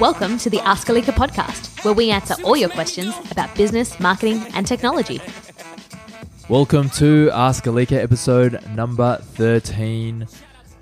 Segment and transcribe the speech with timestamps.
[0.00, 4.40] Welcome to the Ask Alyka podcast, where we answer all your questions about business, marketing,
[4.54, 5.20] and technology.
[6.48, 10.28] Welcome to Ask Alyka episode number 13.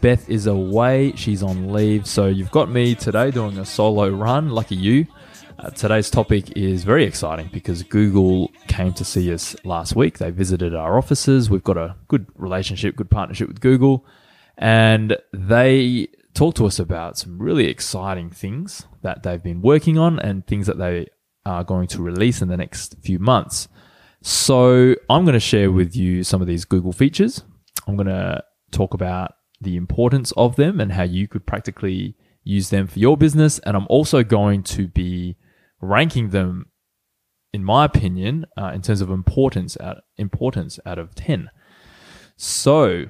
[0.03, 4.51] Beth is away, she's on leave, so you've got me today doing a solo run.
[4.51, 5.06] Lucky you.
[5.58, 10.19] Uh, today's topic is very exciting because Google came to see us last week.
[10.19, 11.48] They visited our offices.
[11.48, 14.04] We've got a good relationship, good partnership with Google,
[14.58, 20.21] and they talked to us about some really exciting things that they've been working on
[20.21, 21.07] and things that they
[21.47, 23.69] are going to release in the next few months.
[24.23, 27.43] So, I'm going to share with you some of these Google features.
[27.87, 32.71] I'm going to talk about the importance of them and how you could practically use
[32.71, 33.59] them for your business.
[33.61, 35.37] And I'm also going to be
[35.80, 36.66] ranking them,
[37.53, 41.51] in my opinion, uh, in terms of importance out importance out of ten.
[42.37, 43.07] So,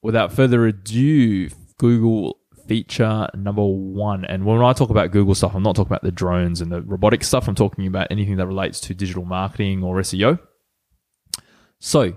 [0.00, 4.24] without further ado, Google feature number one.
[4.24, 6.82] And when I talk about Google stuff, I'm not talking about the drones and the
[6.82, 7.48] robotic stuff.
[7.48, 10.38] I'm talking about anything that relates to digital marketing or SEO.
[11.78, 12.16] So,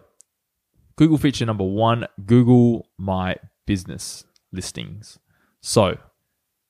[0.95, 3.35] Google feature number one Google My
[3.65, 5.19] Business listings.
[5.61, 5.97] So,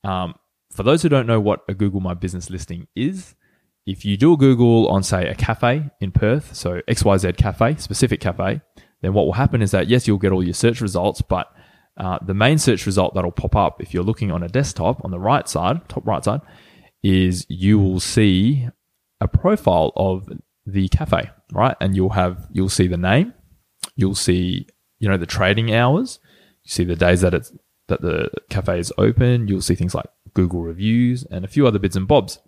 [0.04, 0.36] um,
[0.72, 3.36] for those who don't know what a Google My Business listing is,
[3.86, 8.20] if you do a Google on, say, a cafe in Perth, so XYZ cafe, specific
[8.20, 8.62] cafe,
[9.02, 11.54] then what will happen is that, yes, you'll get all your search results, but
[11.98, 15.12] uh, the main search result that'll pop up if you're looking on a desktop on
[15.12, 16.42] the right side, top right side,
[17.04, 18.68] is you will see
[19.22, 20.28] a profile of
[20.66, 21.78] the cafe, right?
[21.80, 23.34] And you'll have, you'll see the name,
[23.96, 24.68] you'll see,
[25.00, 26.20] you know, the trading hours,
[26.64, 27.54] you see the days that it's,
[27.88, 31.80] that the cafe is open, you'll see things like Google reviews and a few other
[31.80, 32.40] bits and bobs.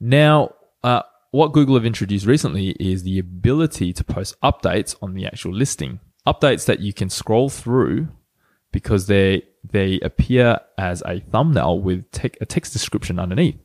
[0.00, 5.24] Now, uh, what Google have introduced recently is the ability to post updates on the
[5.24, 8.08] actual listing updates that you can scroll through
[8.70, 13.58] because they they appear as a thumbnail with te- a text description underneath.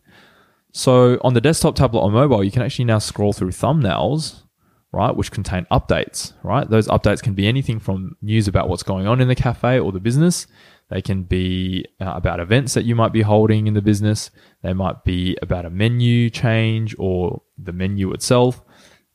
[0.71, 4.43] So on the desktop, tablet, or mobile, you can actually now scroll through thumbnails,
[4.91, 6.69] right, which contain updates, right?
[6.69, 9.91] Those updates can be anything from news about what's going on in the cafe or
[9.91, 10.45] the business.
[10.89, 14.29] They can be uh, about events that you might be holding in the business.
[14.61, 18.61] They might be about a menu change or the menu itself.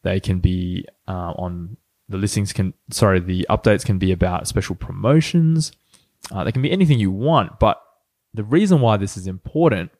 [0.03, 1.77] They can be uh, on
[2.13, 5.73] the listings can, sorry, the updates can be about special promotions.
[6.31, 7.59] Uh, they can be anything you want.
[7.59, 7.83] But
[8.33, 9.91] the reason why this is important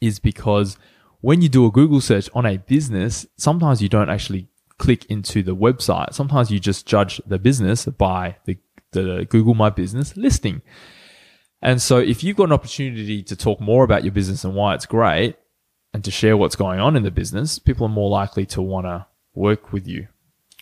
[0.00, 0.76] is because
[1.20, 5.42] when you do a Google search on a business, sometimes you don't actually click into
[5.42, 6.12] the website.
[6.12, 8.58] Sometimes you just judge the business by the,
[8.90, 10.60] the Google My Business listing.
[11.62, 14.74] And so if you've got an opportunity to talk more about your business and why
[14.74, 15.36] it's great
[15.94, 18.86] and to share what's going on in the business, people are more likely to want
[18.86, 20.08] to work with you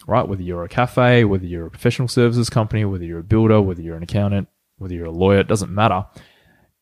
[0.06, 0.26] right?
[0.26, 3.82] Whether you're a cafe, whether you're a professional services company, whether you're a builder, whether
[3.82, 6.06] you're an accountant, whether you're a lawyer, it doesn't matter.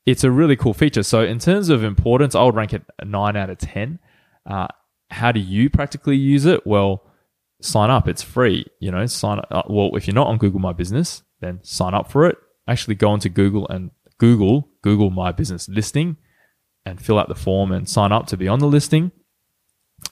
[0.07, 1.03] It's a really cool feature.
[1.03, 3.99] So, in terms of importance, I would rank it a 9 out of 10.
[4.47, 4.69] Uh,
[5.11, 6.67] how do you practically use it?
[6.67, 7.05] Well,
[7.61, 8.09] sign up.
[8.09, 8.67] It's free.
[8.81, 9.49] You know, sign up.
[9.51, 12.39] Uh, well, if you're not on Google My Business, then sign up for it.
[12.67, 16.17] Actually, go into Google and Google Google My Business listing
[16.85, 19.13] and fill out the form and sign up to be on the listing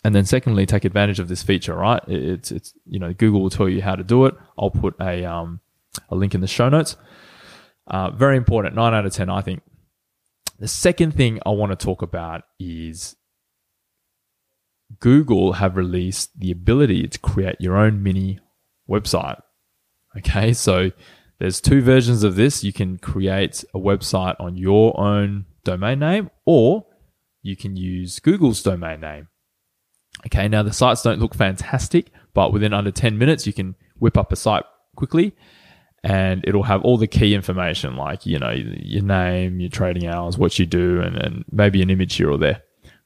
[0.04, 2.02] and then secondly, take advantage of this feature, right?
[2.06, 4.34] It's, it's, you know, Google will tell you how to do it.
[4.58, 5.60] I'll put a, um,
[6.10, 6.97] a link in the show notes.
[7.86, 8.74] Uh, very important.
[8.74, 9.62] Nine out of 10, I think.
[10.58, 13.16] The second thing I want to talk about is
[15.00, 18.38] Google have released the ability to create your own mini
[18.88, 19.41] website.
[20.16, 20.53] Okay.
[20.53, 20.92] So
[21.38, 22.64] there's two versions of this.
[22.64, 26.86] You can create a website on your own domain name or
[27.42, 29.28] you can use Google's domain name.
[30.26, 34.16] Okay, now the sites don't look fantastic, but within under 10 minutes, you can whip
[34.19, 34.64] up a site
[34.97, 35.34] quickly
[36.06, 40.38] and it'll have all the key information like, you know, your name, your trading hours,
[40.38, 42.62] what you do, and, and maybe an image here or there.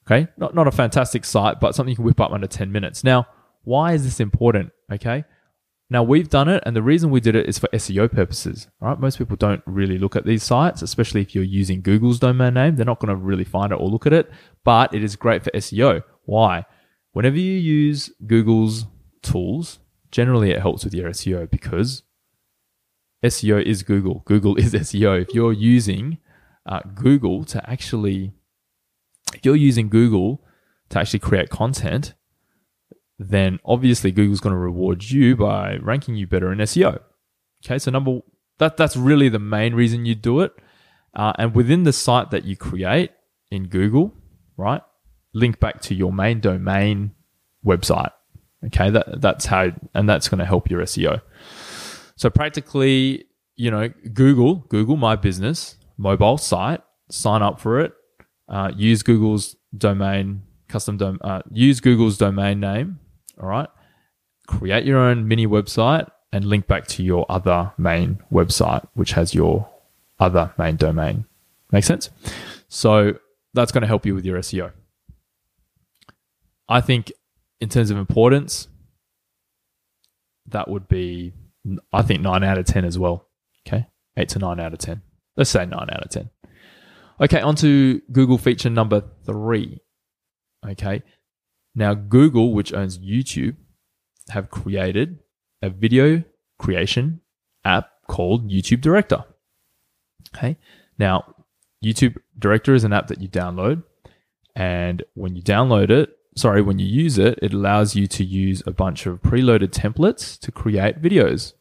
[0.07, 3.03] Okay, not, not a fantastic site, but something you can whip up under 10 minutes.
[3.03, 3.27] Now,
[3.63, 4.73] why is this important?
[4.93, 5.25] Okay,
[5.89, 8.69] now we've done it, and the reason we did it is for SEO purposes.
[8.81, 12.55] Right, most people don't really look at these sites, especially if you're using Google's domain
[12.55, 12.77] name.
[12.77, 14.31] They're not going to really find it or look at it,
[14.63, 16.03] but it is great for SEO.
[16.25, 16.67] Why?
[17.13, 18.87] Whenever you use Google's
[19.23, 19.81] tools,
[20.11, 22.03] generally it helps with your SEO because
[23.25, 24.23] SEO is Google.
[24.25, 25.23] Google is SEO.
[25.23, 26.19] If you're using
[26.67, 28.33] uh, Google to actually,
[29.35, 30.45] if you're using Google
[30.91, 32.15] to actually create content,
[33.19, 37.01] then obviously Google's going to reward you by ranking you better in SEO.
[37.65, 38.21] Okay, so number
[38.59, 40.53] that that's really the main reason you do it.
[41.15, 43.11] Uh, and within the site that you create
[43.51, 44.15] in Google,
[44.57, 44.83] right?
[45.33, 47.13] Link back to your main domain
[47.65, 48.13] website.
[48.67, 51.21] Okay, that that's how, and that's going to help your SEO.
[52.17, 53.25] So practically,
[53.57, 57.93] you know, Google, Google My Business mobile site, sign up for it.
[58.49, 62.99] uh, use Google's domain custom dom- uh, use Google's domain name.
[63.41, 63.69] All right,
[64.47, 69.35] create your own mini website and link back to your other main website, which has
[69.35, 69.69] your
[70.19, 71.25] other main domain.
[71.73, 72.11] Make sense?
[72.69, 73.15] So
[73.55, 74.73] that's going to help you with your SEO.
[76.71, 77.13] I think
[77.61, 78.69] in terms of importance,
[80.47, 81.33] that would be,
[81.93, 83.27] I think, nine out of 10 as well.
[83.67, 83.87] Okay.
[84.17, 85.03] Eight to nine out of 10.
[85.37, 86.31] Let's say nine out of 10.
[87.21, 87.41] Okay.
[87.41, 89.81] On to Google feature number three.
[90.67, 91.03] Okay.
[91.75, 93.57] Now, Google, which owns YouTube,
[94.31, 95.19] have created
[95.63, 96.23] a video
[96.59, 97.21] creation
[97.65, 99.25] app called YouTube Director.
[100.35, 100.57] Okay.
[100.99, 101.35] Now,
[101.85, 103.83] YouTube Director is an app that you download.
[104.55, 108.63] And when you download it, sorry, when you use it, it allows you to use
[108.67, 111.53] a bunch of preloaded templates to create videos.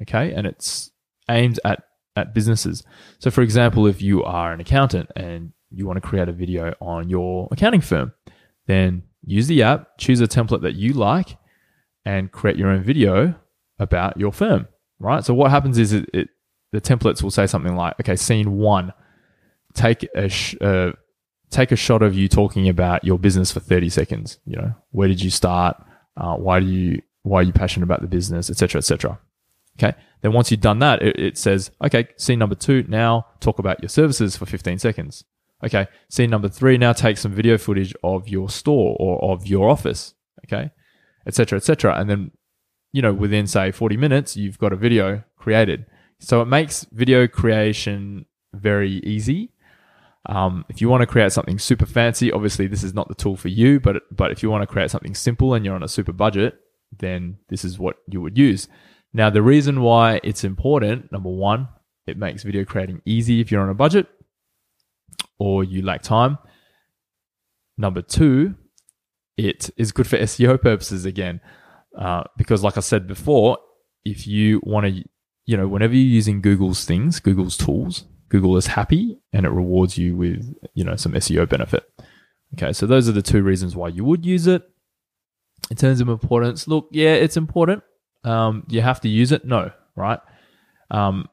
[0.00, 0.32] Okay.
[0.32, 0.90] And it's
[1.30, 1.84] aimed at,
[2.16, 2.82] at businesses.
[3.18, 6.74] So, for example, if you are an accountant and you want to create a video
[6.80, 8.12] on your accounting firm,
[8.66, 11.36] then use the app, choose a template that you like,
[12.04, 13.34] and create your own video
[13.78, 14.66] about your firm.
[14.98, 15.24] Right.
[15.24, 16.28] So, what happens is it, it
[16.72, 18.92] the templates will say something like, okay, scene one,
[19.74, 20.92] take a sh- uh,
[21.52, 24.38] take a shot of you talking about your business for 30 seconds.
[24.46, 25.76] You know, where did you start?
[26.16, 29.20] Uh, why do you why are you passionate about the business, etc., etc.
[29.78, 29.96] Okay.
[30.22, 32.84] Then once you've done that, it, it, says, okay, scene number two.
[32.88, 35.24] Now talk about your services for 15 seconds.
[35.64, 35.86] Okay.
[36.08, 36.76] Scene number three.
[36.78, 40.14] Now take some video footage of your store or of your office.
[40.44, 40.70] Okay,
[41.26, 41.94] etc., etc.
[41.96, 42.32] And then,
[42.92, 45.86] you know, within say 40 minutes, you've got a video created.
[46.18, 49.52] So it makes video creation very easy
[50.26, 53.36] um, if you want to create something super fancy, obviously this is not the tool
[53.36, 53.80] for you.
[53.80, 56.58] But but if you want to create something simple and you're on a super budget,
[56.98, 58.68] then this is what you would use.
[59.12, 61.68] Now the reason why it's important, number one,
[62.06, 64.06] it makes video creating easy if you're on a budget
[65.38, 66.38] or you lack time.
[67.76, 68.54] Number two,
[69.36, 71.40] it is good for SEO purposes again,
[71.98, 73.58] uh, because like I said before,
[74.04, 75.04] if you want to,
[75.46, 79.98] you know, whenever you're using Google's things, Google's tools, Google is happy and it rewards
[79.98, 81.84] you with, you know, some SEO benefit.
[82.54, 84.62] Okay, so those are the two reasons why you would use it.
[85.70, 87.82] In terms of importance, look, yeah, it's important.
[88.24, 89.44] Um, you have to use it?
[89.44, 90.18] No, right?
[90.90, 91.28] Um,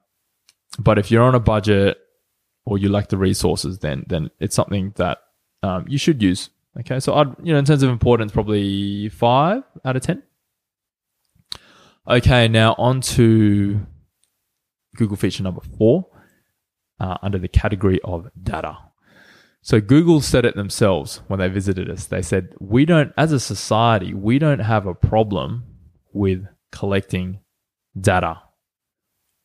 [0.77, 1.97] but if you're on a budget
[2.65, 5.19] or you lack the resources, then then it's something that
[5.63, 6.49] um, you should use.
[6.81, 10.21] Okay, so I'd you know in terms of importance, probably five out of ten.
[12.05, 13.87] Okay, now on to
[14.97, 16.08] Google feature number four
[16.99, 18.77] uh, under the category of data.
[19.61, 22.05] So Google said it themselves when they visited us.
[22.05, 25.63] They said, we don't, as a society, we don't have a problem
[26.13, 27.39] with collecting
[27.99, 28.41] data.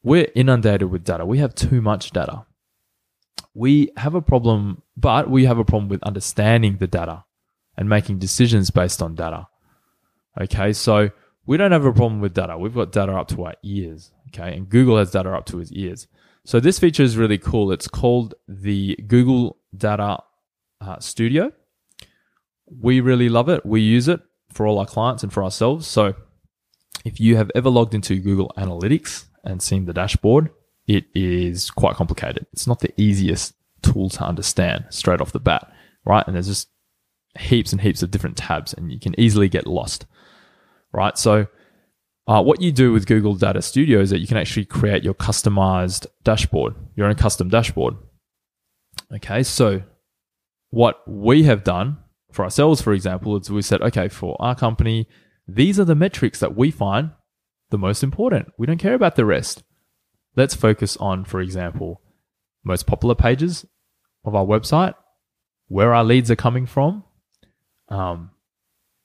[0.03, 1.27] We're inundated with data.
[1.27, 2.47] We have too much data.
[3.55, 7.25] We have a problem, but we have a problem with understanding the data
[7.77, 9.49] and making decisions based on data.
[10.41, 11.11] Okay, so
[11.47, 12.59] we don't have a problem with data.
[12.59, 14.11] We've got data up to our ears.
[14.29, 16.07] Okay, and Google has data up to his ears.
[16.47, 17.73] So this feature is really cool.
[17.73, 20.19] It's called the Google Data
[20.81, 21.53] uh, Studio.
[22.81, 23.65] We really love it.
[23.65, 24.21] We use it
[24.53, 25.87] for all our clients and for ourselves.
[25.87, 26.15] So
[27.05, 30.51] if you have ever logged into Google Analytics and seen the dashboard,
[30.87, 32.47] it is quite complicated.
[32.53, 35.73] It's not the easiest tool to understand straight off the bat,
[36.05, 36.27] right?
[36.27, 36.69] And there's just
[37.39, 40.07] heaps and heaps of different tabs and you can easily get lost,
[40.93, 41.17] right?
[41.17, 41.47] So
[42.27, 45.15] uh, what you do with Google Data Studio is that you can actually create your
[45.15, 47.95] customized dashboard, your own custom dashboard.
[49.13, 49.83] Okay, so
[50.71, 51.99] what we have done
[52.33, 55.07] for ourselves, for example, is we said, okay, for our company,
[55.47, 57.11] these are the metrics that we find
[57.71, 58.49] the most important.
[58.59, 59.63] We don't care about the rest.
[60.35, 62.01] Let's focus on, for example,
[62.65, 63.67] most popular pages
[64.25, 64.95] of our website,
[65.69, 67.05] where our leads are coming from,
[67.89, 68.31] um,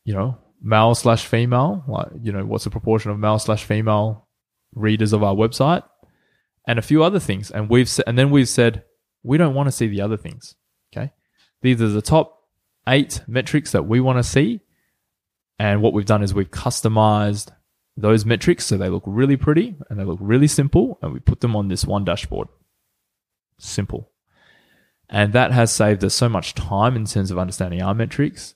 [0.06, 4.28] you know, male slash female, like, you know, what's the proportion of male slash female
[4.74, 5.84] readers of our website,
[6.68, 7.52] and a few other things.
[7.52, 8.84] And we've and then we've said
[9.24, 10.56] we don't want to see the other things.
[10.94, 11.12] Okay,
[11.62, 12.44] these are the top
[12.88, 14.62] eight metrics that we want to see.
[15.58, 17.52] And what we've done is we've customized
[17.98, 21.42] those metrics so they look really pretty and they look really simple, and we put
[21.42, 22.48] them on this one dashboard.
[23.58, 24.12] Simple.
[25.10, 28.54] And that has saved us so much time in terms of understanding our metrics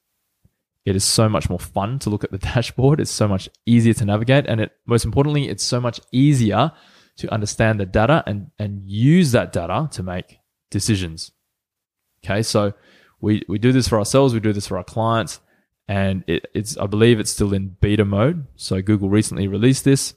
[0.85, 2.99] it is so much more fun to look at the dashboard.
[2.99, 4.45] It's so much easier to navigate.
[4.47, 6.71] And it, most importantly, it's so much easier
[7.17, 10.39] to understand the data and, and use that data to make
[10.71, 11.31] decisions.
[12.23, 12.41] Okay.
[12.41, 12.73] So
[13.21, 14.33] we, we do this for ourselves.
[14.33, 15.39] We do this for our clients
[15.87, 18.47] and it, it's, I believe it's still in beta mode.
[18.55, 20.15] So Google recently released this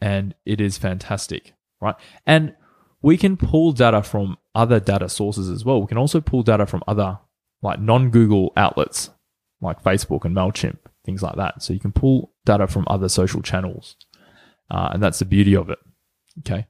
[0.00, 1.52] and it is fantastic.
[1.80, 1.96] Right.
[2.26, 2.54] And
[3.02, 5.80] we can pull data from other data sources as well.
[5.80, 7.18] We can also pull data from other
[7.60, 9.10] like non-Google outlets
[9.64, 11.62] like Facebook and MailChimp, things like that.
[11.62, 13.96] So you can pull data from other social channels.
[14.70, 15.78] Uh, and that's the beauty of it.
[16.40, 16.66] Okay.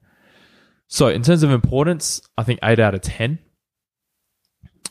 [0.89, 3.39] So in terms of importance, I think eight out of 10.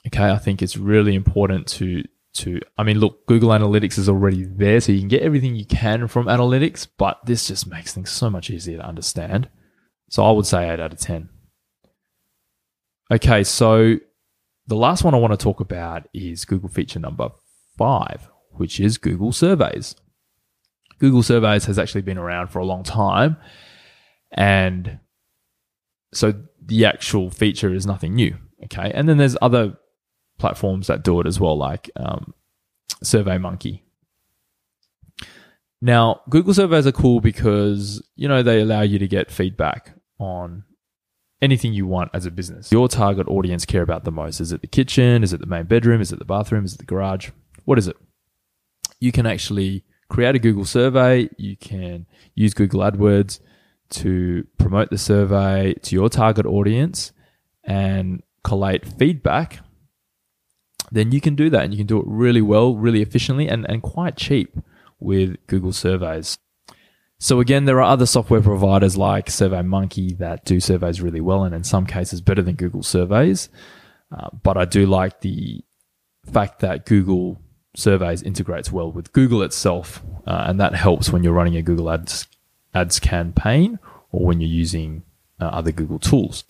[0.07, 0.29] Okay.
[0.29, 2.03] I think it's really important to,
[2.35, 4.79] to, I mean, look, Google Analytics is already there.
[4.79, 8.29] So you can get everything you can from analytics, but this just makes things so
[8.29, 9.49] much easier to understand.
[10.09, 11.29] So I would say eight out of 10.
[13.11, 13.43] Okay.
[13.43, 13.97] So
[14.67, 17.29] the last one I want to talk about is Google feature number
[17.77, 19.95] five, which is Google Surveys.
[20.99, 23.37] Google Surveys has actually been around for a long time.
[24.31, 24.99] And
[26.13, 28.37] so the actual feature is nothing new.
[28.65, 28.91] Okay.
[28.93, 29.77] And then there's other
[30.39, 32.33] platforms that do it as well, like um,
[33.03, 33.81] SurveyMonkey.
[35.81, 40.63] Now, Google Surveys are cool because, you know, they allow you to get feedback on
[41.41, 42.71] anything you want as a business.
[42.71, 44.39] Your target audience care about the most.
[44.39, 45.23] Is it the kitchen?
[45.23, 45.99] Is it the main bedroom?
[45.99, 46.63] Is it the bathroom?
[46.63, 47.31] Is it the garage?
[47.65, 47.97] What is it?
[48.99, 51.29] You can actually create a Google survey.
[51.37, 52.05] You can
[52.35, 53.39] use Google AdWords
[53.91, 57.11] to promote the survey to your target audience
[57.63, 59.59] and collate feedback.
[60.91, 63.65] Then you can do that and you can do it really well, really efficiently, and,
[63.69, 64.57] and quite cheap
[64.99, 66.37] with Google surveys.
[67.19, 71.55] So again, there are other software providers like SurveyMonkey that do surveys really well, and
[71.55, 73.49] in some cases better than Google surveys.
[74.11, 75.63] Uh, but I do like the
[76.31, 77.41] fact that Google
[77.75, 81.89] surveys integrates well with Google itself, uh, and that helps when you're running a Google
[81.89, 82.27] Ads
[82.73, 83.77] ads campaign
[84.11, 85.03] or when you're using
[85.39, 86.43] uh, other Google tools.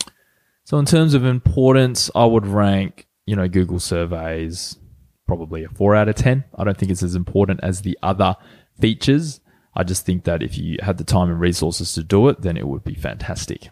[0.64, 4.78] So in terms of importance, I would rank you know Google surveys
[5.26, 6.44] probably a four out of ten.
[6.56, 8.36] I don't think it's as important as the other
[8.80, 9.40] features.
[9.76, 12.58] I just think that if you had the time and resources to do it, then
[12.58, 13.70] it would be fantastic.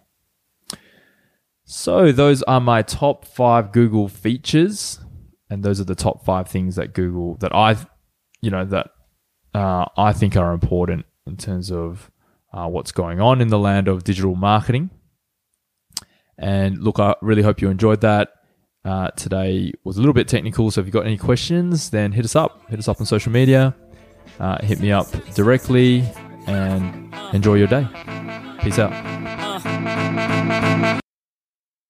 [1.64, 5.00] So those are my top five Google features
[5.52, 7.76] and those are the top five things that Google that I,
[8.42, 8.92] you know, that
[9.54, 12.10] uh, I think are important in terms of
[12.54, 14.90] uh, what's going on in the land of digital marketing.
[16.38, 18.30] And look, I really hope you enjoyed that.
[18.86, 22.24] Uh, today was a little bit technical, so if you've got any questions, then hit
[22.24, 22.68] us up.
[22.70, 23.76] Hit us up on social media.
[24.40, 26.04] Uh, hit me up directly
[26.48, 27.86] and enjoy your day.
[28.62, 30.31] Peace out.